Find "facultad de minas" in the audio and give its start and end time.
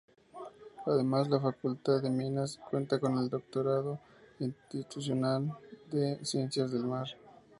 1.39-2.59